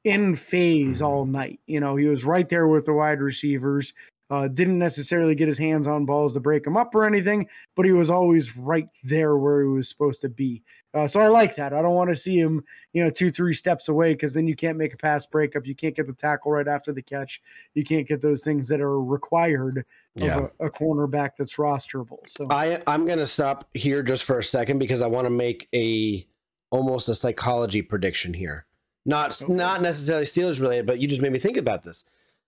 [0.04, 1.60] in phase all night.
[1.67, 3.93] You know, he was right there with the wide receivers.
[4.32, 7.86] Uh, didn't necessarily get his hands on balls to break them up or anything, but
[7.86, 10.63] he was always right there where he was supposed to be.
[10.94, 11.74] Uh, so I like that.
[11.74, 12.63] I don't want to see him,
[12.94, 15.67] you know, two, three steps away because then you can't make a pass breakup.
[15.67, 17.41] You can't get the tackle right after the catch.
[17.74, 20.38] You can't get those things that are required Yeah.
[20.39, 22.20] of a, a cornerback that's rosterable.
[22.26, 25.67] So I I'm gonna stop here just for a second because I want to make
[25.76, 26.26] a
[26.70, 28.65] almost a psychology prediction here.
[29.06, 29.52] Not Okay.
[29.54, 32.06] not necessarily Steelers related, but you just made me think about this.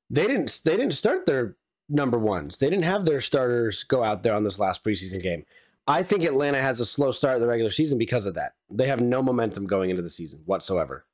[0.09, 1.55] They didn't they didn't start their
[1.89, 2.57] number ones.
[2.57, 5.45] They didn't have their starters go out there on this last preseason game.
[5.85, 8.53] I think Atlanta has a slow start of the regular season because of that.
[8.71, 11.05] They have no momentum going into the season whatsoever.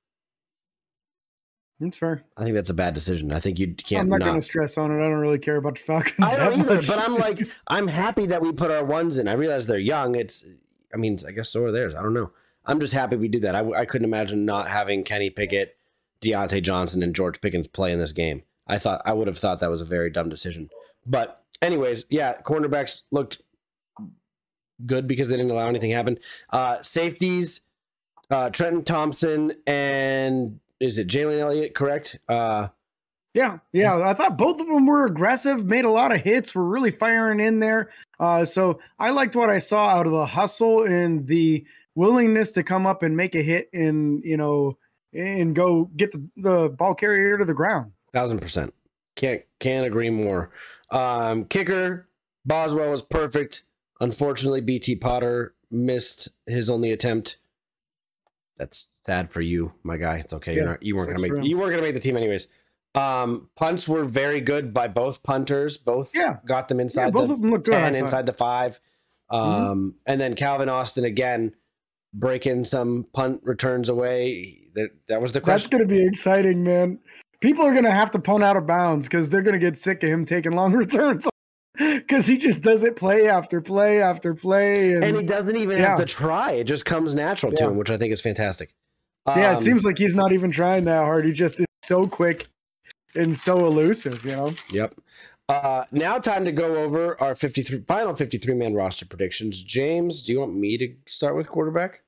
[1.79, 2.23] that's fair.
[2.37, 3.31] I think that's a bad decision.
[3.31, 4.03] I think you can't.
[4.03, 4.95] I'm not not- going to stress on it.
[5.03, 6.15] I don't really care about the Falcons.
[6.19, 6.87] I don't either, much.
[6.87, 9.27] but I'm like, I'm happy that we put our ones in.
[9.27, 10.15] I realize they're young.
[10.15, 10.45] It's,
[10.93, 11.95] I mean, I guess so are theirs.
[11.95, 12.31] I don't know.
[12.65, 13.55] I'm just happy we did that.
[13.55, 15.77] I, I couldn't imagine not having Kenny Pickett,
[16.21, 18.43] Diontae Johnson, and George Pickens play in this game.
[18.69, 20.69] I thought I would have thought that was a very dumb decision.
[21.05, 23.41] But anyways, yeah, cornerbacks looked
[24.85, 26.19] good because they didn't allow anything happen.
[26.51, 27.61] Uh, safeties,
[28.31, 31.73] uh, Trenton Thompson and is it Jalen Elliott?
[31.75, 32.17] Correct.
[32.29, 32.69] Uh,
[33.33, 33.97] Yeah, yeah.
[34.07, 37.39] I thought both of them were aggressive, made a lot of hits, were really firing
[37.39, 37.89] in there.
[38.19, 42.63] Uh, so I liked what I saw out of the hustle and the willingness to
[42.63, 44.77] come up and make a hit and you know
[45.13, 47.91] and go get the, the ball carrier to the ground.
[48.13, 48.73] Thousand percent.
[49.15, 50.49] Can't can't agree more.
[50.91, 52.07] Um, kicker
[52.45, 53.63] Boswell was perfect.
[53.99, 57.37] Unfortunately, BT Potter missed his only attempt.
[58.57, 60.17] That's sad for you, my guy.
[60.17, 60.55] It's okay.
[60.55, 62.47] You're not, you weren't gonna make you weren't gonna make the team anyways.
[62.95, 65.77] Um, punts were very good by both punters.
[65.77, 66.37] Both Yeah.
[66.45, 67.75] got them Yeah, inside both the of them looked good.
[67.75, 67.99] I ten, thought.
[67.99, 68.79] inside the five.
[69.29, 71.53] Um, and then Calvin Austin again
[72.13, 74.69] breaking some punt returns away.
[74.73, 75.69] That that was the question.
[75.77, 76.99] That's to be exciting, man.
[77.41, 79.77] People are going to have to punt out of bounds because they're going to get
[79.77, 81.27] sick of him taking long returns
[81.77, 84.93] because he just does it play after play after play.
[84.93, 85.89] And, and he doesn't even Yeah.
[85.89, 86.51] have to try.
[86.53, 88.73] It just comes natural to him, which I think is fantastic.
[89.27, 91.23] yeah, Um, it seems like he's not even trying that hard.
[91.25, 92.47] He just is so quick
[93.15, 94.53] and so elusive, you know?
[94.71, 94.95] Yep.
[95.47, 99.63] Uh, now, time to go over our 53 final 53 man roster predictions.
[99.63, 102.03] James, do you want me to start with quarterback?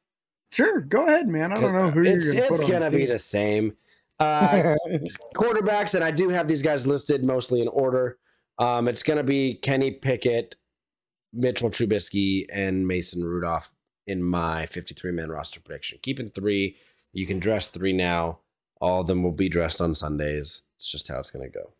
[0.52, 1.52] Sure, go ahead, man.
[1.54, 3.74] I don't know who it's, you're going to put on gonna be the same.
[5.36, 8.17] Quarterbacks, and I do have these guys listed mostly in order.
[8.60, 10.55] Um, it's gonna be Kenny Pickett,
[11.34, 13.73] Mitchell Trubisky, and Mason Rudolph
[14.05, 15.99] in my 53 man roster prediction.
[16.01, 16.77] Keeping three.
[17.13, 18.39] You can dress three now.
[18.79, 20.62] All of them will be dressed on Sundays.
[20.77, 21.73] It's just how it's gonna go.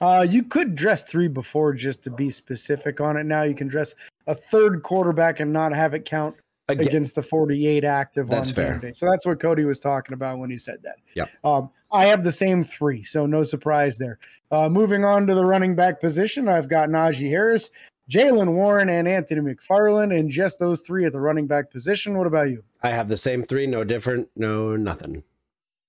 [0.00, 3.24] Uh, you could dress three before just to be specific on it.
[3.24, 3.94] Now you can dress
[4.26, 6.36] a third quarterback and not have it count
[6.70, 8.78] Again, against the 48 active That's on fair.
[8.78, 8.92] game.
[8.94, 10.96] So that's what Cody was talking about when he said that.
[11.14, 11.24] Yeah.
[11.42, 14.18] Um, I have the same three, so no surprise there.
[14.50, 17.70] Uh, moving on to the running back position, I've got Najee Harris,
[18.10, 22.18] Jaylen Warren, and Anthony McFarland, and just those three at the running back position.
[22.18, 22.62] What about you?
[22.82, 25.24] I have the same three, no different, no nothing.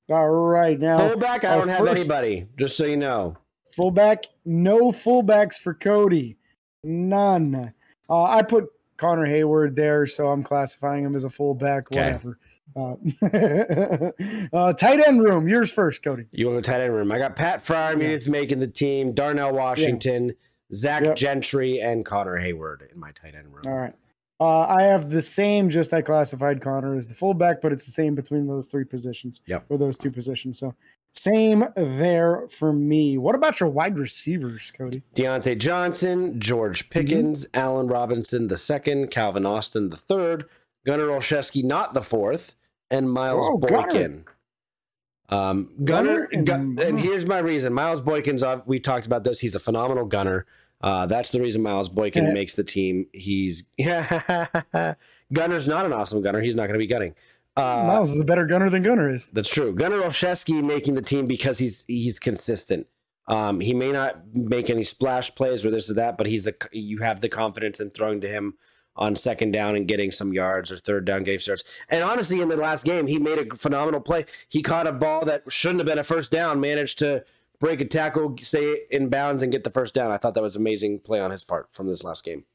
[0.10, 2.48] All right, now Fullback, I don't have anybody.
[2.58, 3.36] Just so you know.
[3.76, 6.38] fullback, no fullbacks for Cody,
[6.86, 7.74] none.
[8.10, 11.92] Uh, I put Connor Heyward there, so I'm classifying him as a fullback.
[11.92, 12.14] Okay.
[12.14, 12.38] Whatever.
[12.76, 12.96] Uh,
[14.56, 15.48] uh, tight end room.
[15.48, 16.26] Yours first, Cody.
[16.32, 17.12] You want to tight end room?
[17.12, 20.36] I got Pat Freiermuth making the team, Darnell Washington,
[20.74, 21.16] Zach Yep.
[21.16, 23.64] Gentry, and Connor Heyward in my tight end room.
[23.66, 23.94] All right.
[24.42, 27.92] Uh, I have the same, just I classified Connor as the fullback, but it's the
[27.92, 29.42] same between those three positions.
[29.48, 29.66] Yep.
[29.70, 30.60] Or those two positions.
[30.60, 30.76] So
[31.14, 33.18] same there for me.
[33.18, 35.04] What about your wide receivers, Cody?
[35.16, 37.60] Diontae Johnson, George Pickens, mm-hmm.
[37.60, 40.46] Allen Robinson the second, Calvin Austin the third,
[40.86, 42.56] Gunner Olszewski not the fourth,
[42.90, 44.26] and Miles oh, Boykin.
[45.30, 47.74] Um, gunner, gunner and, and, here's my reason.
[47.74, 48.44] Miles Boykin's.
[48.66, 49.40] We talked about this.
[49.40, 50.48] He's a phenomenal gunner.
[50.82, 52.34] Uh, that's the reason Miles Boykin yeah.
[52.34, 53.08] makes the team.
[53.14, 53.64] He's
[55.34, 56.42] Gunner's not an awesome gunner.
[56.42, 57.16] He's not going to be gunning.
[57.60, 59.28] Uh, Miles is a better gunner than Gunner is.
[59.34, 59.74] That's true.
[59.74, 62.88] Gunner Olszewski making the team because he's he's consistent.
[63.28, 66.54] Um, he may not make any splash plays or this or that, but he's a
[66.72, 68.56] you have the confidence in throwing to him
[68.96, 71.64] on second down and getting some yards or third down game starts.
[71.90, 74.26] And honestly, in the last game, he made a phenomenal play.
[74.48, 77.24] He caught a ball that shouldn't have been a first down, managed to
[77.60, 80.12] break a tackle, stay in bounds, and get the first down.
[80.12, 82.46] I thought that was amazing play on his part from this last game.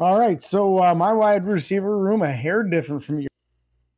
[0.00, 3.28] All right, so uh, my wide receiver room a hair different from you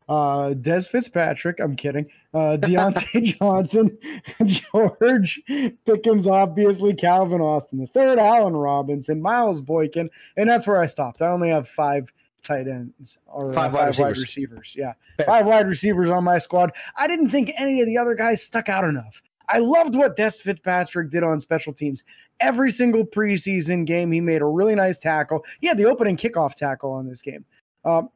[0.08, 1.58] uh, Dez Fitzpatrick.
[1.60, 2.08] I'm kidding.
[2.32, 3.96] Uh, Diontae Johnson,
[4.46, 5.40] George
[5.84, 11.22] Pickens, obviously Calvin Austin the third, Allen Robinson, Miles Boykin, and that's where I stopped.
[11.22, 13.98] I only have five tight ends or five, uh, five wide, receivers.
[14.00, 14.74] wide, receivers.
[14.76, 15.26] Yeah, Fair.
[15.26, 16.72] five wide receivers on my squad.
[16.96, 19.22] I didn't think any of the other guys stuck out enough.
[19.48, 22.02] I loved what Dez Fitzpatrick did on special teams.
[22.40, 25.44] Every single preseason game, he made a really nice tackle.
[25.60, 27.44] He had the opening kickoff tackle on this game.
[27.84, 28.10] Um,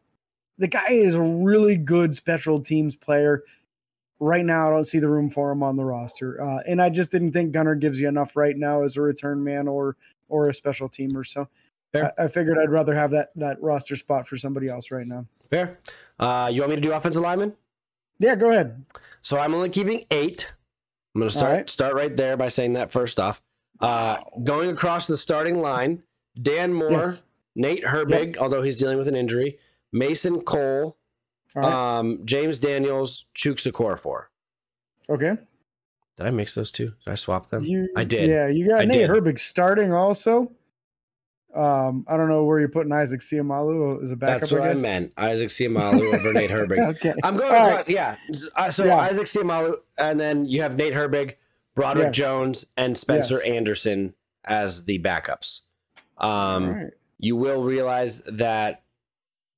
[0.61, 3.42] the guy is a really good special teams player.
[4.20, 6.90] Right now, I don't see the room for him on the roster, uh, and I
[6.90, 9.96] just didn't think Gunner gives you enough right now as a return man or
[10.29, 11.27] or a special teamer.
[11.27, 11.49] So
[11.94, 15.25] I, I, figured I'd rather have that that roster spot for somebody else right now.
[15.49, 15.79] Fair.
[16.18, 17.55] Uh, you want me to do offensive lineman?
[18.18, 18.85] Yeah, go ahead.
[19.23, 20.53] So I'm only keeping eight.
[21.14, 21.70] I'm going to start right.
[21.70, 23.40] start right there by saying that first off.
[23.81, 26.03] Uh, going across the starting line,
[26.40, 27.23] Dan Moore, yes.
[27.57, 28.37] Nate Herbig, yep.
[28.37, 29.59] although he's dealing with an injury,
[29.92, 30.96] Mason Cole,
[31.55, 31.64] right.
[31.98, 34.24] um, James Daniels, Chuks Okorafor.
[35.09, 35.37] Okay.
[36.16, 36.92] Did I mix those two?
[37.05, 37.64] Did I swap them?
[37.64, 38.29] You, I did.
[38.29, 39.11] Yeah, you got I Nate did.
[39.11, 40.53] Herbig starting also.
[41.55, 44.40] Um, I don't know where you're putting Isaac Seumalo as a backup.
[44.40, 45.12] That's what I, I meant.
[45.16, 46.79] Isaac Seumalo over Nate Herbig.
[46.90, 47.14] okay.
[47.24, 47.88] I'm going across, right.
[47.88, 48.16] yeah.
[48.57, 48.98] Uh, so yeah.
[48.98, 51.37] Isaac Seumalo, and then you have Nate Herbig,
[51.74, 52.16] Broderick yes.
[52.16, 53.53] Jones, and Spencer yes.
[53.53, 55.62] Anderson as the backups.
[56.18, 56.92] Um, right.
[57.18, 58.83] You will realize that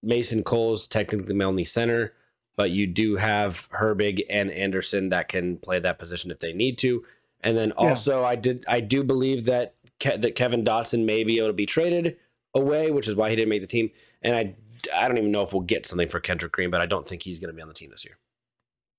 [0.02, 2.14] Mason Cole's technically the only center,
[2.56, 6.78] but you do have Herbig and Anderson that can play that position if they need
[6.78, 7.04] to.
[7.40, 8.28] And then also, yeah.
[8.28, 11.66] I did I do believe that Ke- that Kevin Dotson may be able to be
[11.66, 12.16] traded
[12.54, 13.90] away, which is why he didn't make the team.
[14.20, 14.54] And I
[14.96, 17.22] I don't even know if we'll get something for Kendrick Green, but I don't think
[17.22, 18.18] he's going to be on the team this year.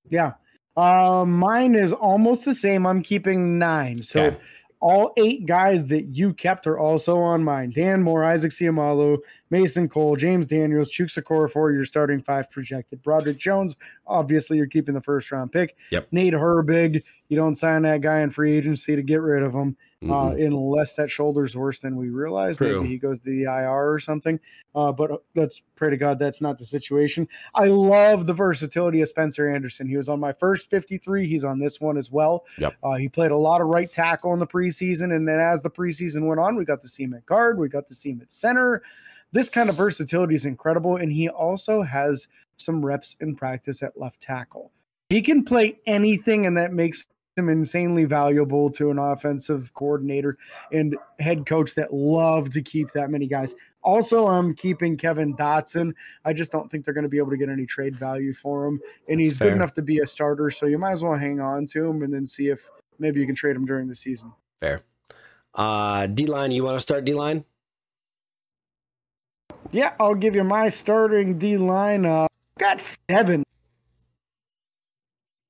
[0.10, 0.34] Yeah.
[0.76, 2.88] Uh, mine is almost the same.
[2.88, 4.02] I'm keeping nine.
[4.02, 4.36] So
[4.84, 7.72] all eight guys that you kept are also on mine.
[7.72, 9.18] Dan Moore, Isaac Seumalo,
[9.50, 13.02] Mason Cole, James Daniels, Chuks Okorafor, your starting five projected.
[13.02, 15.76] Broderick Jones, obviously you're keeping the first round pick.
[15.92, 16.08] Yep.
[16.12, 19.76] Nate Herbig, you don't sign that guy in free agency to get rid of him
[20.04, 20.12] uh, mm-hmm.
[20.12, 22.58] uh, unless that shoulder's worse than we realize.
[22.58, 22.82] True.
[22.82, 24.40] Maybe he goes to the IR or something.
[24.76, 27.28] Uh, but uh, let's pray to God that's not the situation.
[27.56, 29.88] I love the versatility of Spencer Anderson.
[29.88, 31.26] He was on my first 53.
[31.26, 32.46] He's on this one as well.
[32.58, 32.76] Yep.
[32.84, 35.16] Uh, he played a lot of right tackle in the preseason.
[35.16, 37.70] And then as the preseason went on, we got to see him at guard, we
[37.70, 38.82] got to see him at center.
[39.34, 40.96] This kind of versatility is incredible.
[40.96, 44.72] And he also has some reps in practice at left tackle.
[45.10, 50.38] He can play anything, and that makes him insanely valuable to an offensive coordinator
[50.72, 53.56] and head coach that love to keep that many guys.
[53.84, 55.94] Also, I'm keeping Kevin Dotson.
[56.26, 58.66] I just don't think they're going to be able to get any trade value for
[58.66, 60.52] him, and he's good enough to be a starter.
[60.52, 62.70] So you might as well hang on to him and then see if
[63.00, 64.32] maybe you can trade him during the season.
[64.62, 64.82] Fair.
[65.54, 67.46] Uh, D line, you want to start D line?
[69.74, 72.06] Yeah, I'll give you my starting D line.
[72.06, 72.28] Uh,
[72.60, 73.44] got seven.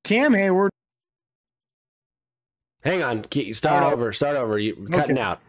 [0.04, 0.70] Cam Heyward,
[2.84, 3.26] Hang on.
[3.54, 4.12] Start uh, over.
[4.12, 4.60] Start over.
[4.60, 5.40] You cutting out.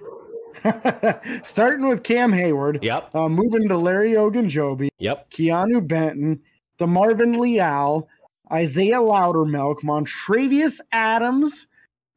[1.43, 2.83] Starting with Cam Heyward.
[2.83, 3.15] Yep.
[3.15, 4.89] Uh, moving to Larry Ogunjobi.
[4.99, 5.31] Yep.
[5.31, 6.41] Keanu Benton.
[6.79, 8.09] DeMarvin Leal.
[8.53, 9.81] Isaiah Loudermilk.
[9.81, 11.67] Montravius Adams.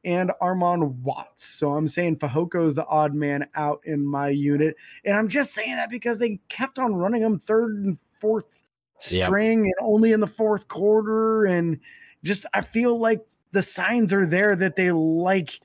[0.04, 1.44] And Armon Watts.
[1.44, 4.76] So I'm saying Fehoko is the odd man out in my unit.
[5.04, 8.62] And I'm just saying that because they kept on running him third and fourth
[8.98, 9.74] string yep.
[9.78, 11.46] and only in the fourth quarter.
[11.46, 11.78] And
[12.22, 15.60] just, I feel like the signs are there that they like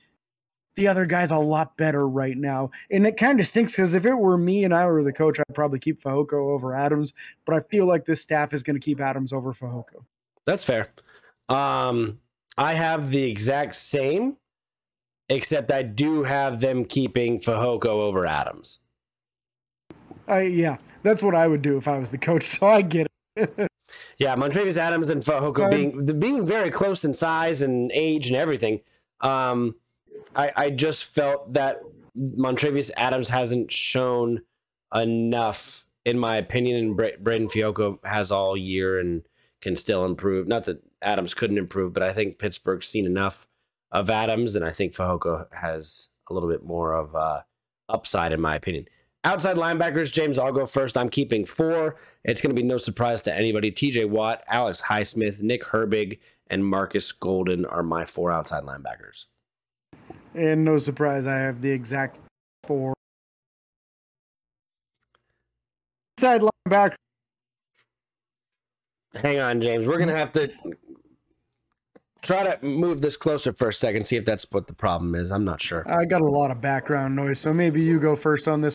[0.74, 2.70] the other guys a lot better right now.
[2.90, 5.38] And it kind of stinks because if it were me and I were the coach,
[5.38, 7.12] I'd probably keep Fehoko over Adams.
[7.44, 10.04] But I feel like this staff is going to keep Adams over Fehoko.
[10.44, 10.92] That's fair.
[11.48, 12.18] Um,
[12.56, 14.36] I have the exact same,
[15.28, 18.80] except I do have them keeping Fehoko over Adams.
[20.28, 22.44] I yeah, that's what I would do if I was the coach.
[22.58, 23.68] So I get it.
[24.18, 28.36] yeah, Montravius Adams and Fehoko so, being being very close in size and age and
[28.36, 28.80] everything.
[29.20, 29.76] Um,
[30.36, 31.80] I I just felt that
[32.16, 34.42] Montravius Adams hasn't shown
[34.94, 39.22] enough, in my opinion, and Bra- Breiden Fehoko has all year and
[39.60, 40.46] can still improve.
[40.46, 43.46] Not that Adams couldn't improve, but I think Pittsburgh's seen enough
[43.92, 47.42] of Adams, and I think Fehoko has a little bit more of uh,
[47.88, 48.86] upside, in my opinion.
[49.24, 50.98] Outside linebackers, James, I'll go first.
[50.98, 51.96] I'm keeping four.
[52.24, 53.72] It's going to be no surprise to anybody.
[53.72, 59.26] TJ Watt, Alex Highsmith, Nick Herbig, and Marcus Golden are my four outside linebackers.
[60.34, 62.18] And no surprise, I have the exact
[62.64, 62.92] four.
[66.18, 66.94] Inside linebacker.
[69.14, 69.86] Hang on, James.
[69.86, 70.50] We're going to have to
[72.24, 75.30] try to move this closer for a second, see if that's what the problem is.
[75.30, 75.84] I'm not sure.
[75.88, 78.74] I got a lot of background noise, so maybe you go first on this.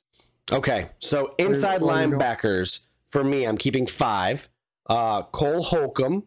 [0.51, 4.49] Okay, so inside linebackers for me, I'm keeping five:
[4.87, 6.23] uh, Cole Holcomb,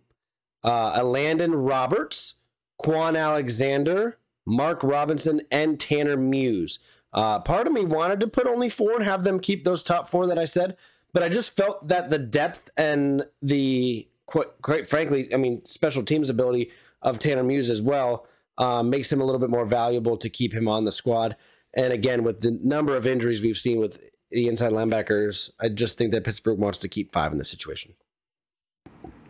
[0.63, 2.35] uh, Elandon Roberts,
[2.83, 6.79] Kwon Alexander, Mark Robinson, and Tanner Muse.
[7.13, 10.09] Uh, part of me wanted to put only four and have them keep those top
[10.09, 10.77] four that I said,
[11.13, 16.05] but I just felt that the depth and the quite, quite frankly, I mean, special
[16.05, 16.71] teams ability
[17.03, 18.27] of Tanner Muse as well
[18.59, 21.37] um, makes him a little bit more valuable to keep him on the squad.
[21.75, 25.97] And again, with the number of injuries we've seen with the inside linebackers, I just
[25.99, 27.95] think that Pittsburgh wants to keep five in this situation.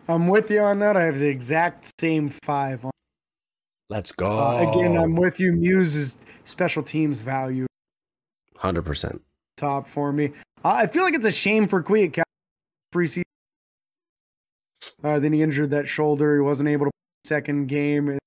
[0.07, 0.97] I'm with you on that.
[0.97, 2.91] I have the exact same five on.
[3.89, 4.39] Let's go.
[4.39, 5.53] Uh, again, I'm with you.
[5.53, 7.65] Muse's special teams value.
[8.57, 9.19] 100%.
[9.55, 10.31] Top for me.
[10.63, 12.23] Uh, I feel like it's a shame for Kwiat
[12.93, 13.23] preseason.
[15.03, 16.35] Uh, then he injured that shoulder.
[16.35, 16.91] He wasn't able to
[17.23, 18.17] second game.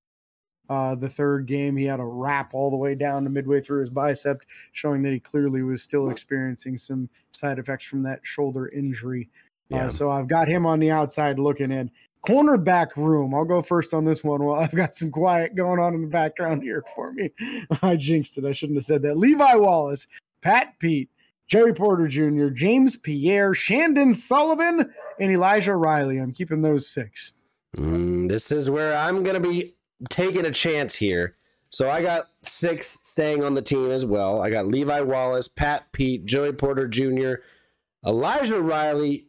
[0.69, 3.81] Uh, the third game, he had a wrap all the way down to midway through
[3.81, 4.41] his bicep,
[4.73, 9.29] showing that he clearly was still experiencing some side effects from that shoulder injury.
[9.73, 9.87] Uh, yeah.
[9.87, 11.91] Uh, so I've got him on the outside looking in.
[12.27, 13.33] Cornerback room.
[13.33, 14.43] I'll go first on this one.
[14.43, 17.31] Well, I've got some quiet going on in the background here for me.
[17.83, 18.45] I jinxed it.
[18.45, 19.19] I shouldn't have said that.
[19.19, 20.09] Levi Wallace,
[20.41, 21.11] Pat Pete,
[21.47, 26.19] Joey Porter Jr., James Pierre, Chandon Sullivan, and Elijah Riley.
[26.19, 27.35] I'm keeping those six.
[27.77, 29.77] Mm, this is where I'm going to be
[30.09, 31.37] taking a chance here.
[31.69, 34.41] So I got six staying on the team as well.
[34.41, 37.35] I got Levi Wallace, Pat Pete, Joey Porter Jr.,
[38.07, 39.27] Elijah Riley,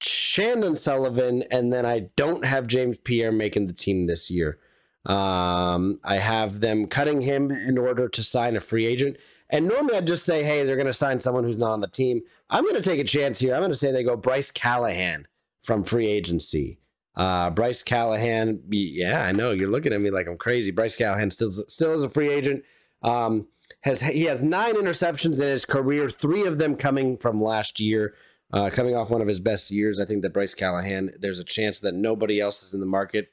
[0.00, 4.58] Chandon Sullivan, and then I don't have James Pierre making the team this year.
[5.06, 9.16] Um, I have them cutting him in order to sign a free agent.
[9.50, 11.88] And normally I'd just say, hey, they're going to sign someone who's not on the
[11.88, 12.20] team.
[12.50, 13.54] I'm going to take a chance here.
[13.54, 15.26] I'm going to say they go Bryce Callahan
[15.62, 16.78] from free agency.
[17.18, 20.70] Uh, Bryce Callahan, yeah, I know you're looking at me like I'm crazy.
[20.70, 22.62] Bryce Callahan still still is a free agent.
[23.02, 23.48] Um,
[23.80, 28.14] has he has nine interceptions in his career, three of them coming from last year,
[28.52, 30.00] uh, coming off one of his best years.
[30.00, 33.32] I think that Bryce Callahan, there's a chance that nobody else is in the market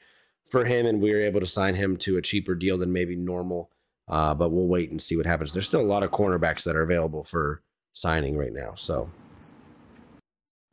[0.50, 3.16] for him, and we were able to sign him to a cheaper deal than maybe
[3.16, 3.70] normal.
[4.08, 5.54] Uh, but we'll wait and see what happens.
[5.54, 8.74] There's still a lot of cornerbacks that are available for signing right now.
[8.76, 9.12] So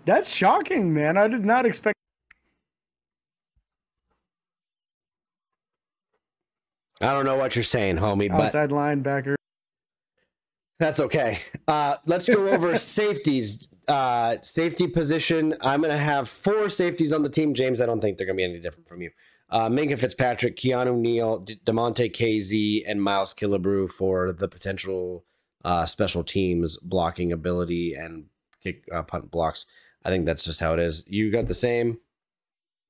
[0.07, 1.19] that's shocking, man.
[1.19, 1.97] I did not expect
[7.03, 8.31] I don't know what you're saying, homie.
[8.31, 9.35] Outside but linebacker.
[10.79, 11.39] That's okay.
[11.69, 13.69] Uh, let's go over safeties.
[13.89, 15.57] Uh, safety position.
[15.61, 17.55] I'm going to have four safeties on the team.
[17.55, 19.11] James, I don't think they're going to be any different from you.
[19.51, 25.25] Uh, Minkah Fitzpatrick, Keanu Neal, D- Damontae Kazee, and Miles Killebrew for the potential
[25.65, 28.27] uh, special teams blocking ability and
[28.63, 29.67] kick uh, punt blocks.
[30.05, 31.05] I think that's just how it is.
[31.07, 31.99] You got the same.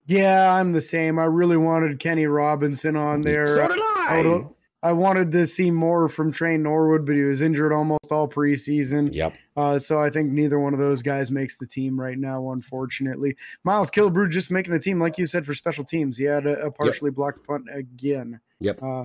[0.07, 1.19] Yeah, I'm the same.
[1.19, 3.47] I really wanted Kenny Robinson on there.
[3.47, 3.92] So did I.
[4.09, 4.45] I,
[4.83, 9.15] I wanted to see more from Tre Norwood, but he was injured almost all preseason.
[9.15, 9.35] Yep.
[9.57, 13.37] Uh, so I think neither one of those guys makes the team right now, unfortunately.
[13.65, 16.17] Miles Killebrew just making a team, like you said, for special teams.
[16.17, 17.17] He had a, a partially yep.
[17.17, 18.41] blocked punt again.
[18.61, 18.83] Yep.
[18.83, 19.05] Uh,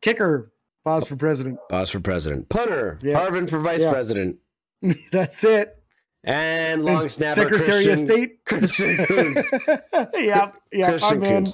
[0.00, 0.52] kicker,
[0.84, 1.58] pause for president.
[1.68, 2.48] Pause for president.
[2.48, 3.22] Punter, yep.
[3.22, 4.38] Harvin for vice president.
[5.12, 5.78] That's it
[6.24, 8.96] and long snapper Secretary Christian, of State Christian
[10.14, 11.00] yep, yep.
[11.02, 11.46] I'm in.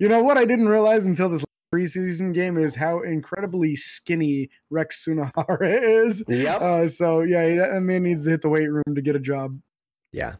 [0.00, 1.44] You know what I didn't realize until this
[1.74, 6.24] preseason game is how incredibly skinny Rex Sunahara is.
[6.28, 6.60] Yep.
[6.60, 9.58] Uh, so yeah, that man needs to hit the weight room to get a job.
[10.12, 10.34] Yeah.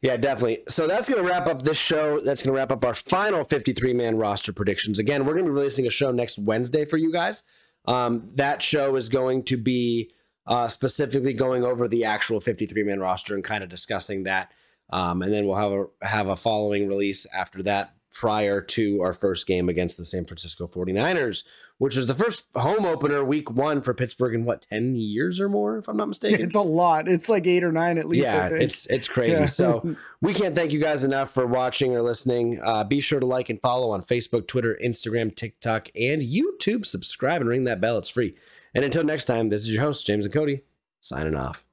[0.00, 0.64] Yeah, definitely.
[0.68, 2.18] So that's going to wrap up this show.
[2.18, 4.98] That's going to wrap up our final 53 man roster predictions.
[4.98, 7.44] Again, we're going to be releasing a show next Wednesday for you guys.
[7.84, 10.10] Um, that show is going to be
[10.46, 14.50] uh, specifically going over the actual 53 man roster and kind of discussing that.
[14.90, 19.12] Um, and then we'll have a have a following release after that prior to our
[19.12, 21.44] first game against the San Francisco 49ers,
[21.78, 25.48] which is the first home opener week one for Pittsburgh in what ten years or
[25.48, 26.42] more, if I'm not mistaken.
[26.42, 27.08] It's a lot.
[27.08, 28.24] It's like eight or nine at least.
[28.24, 29.40] Yeah, it's it's crazy.
[29.40, 29.46] Yeah.
[29.46, 32.60] so we can't thank you guys enough for watching or listening.
[32.62, 36.86] Uh, be sure to like and follow on Facebook, Twitter, Instagram, TikTok, and YouTube.
[36.86, 37.98] Subscribe and ring that bell.
[37.98, 38.36] It's free.
[38.74, 40.62] And until next time, this is your host James and Cody
[41.00, 41.64] signing off.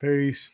[0.00, 0.50] Peace.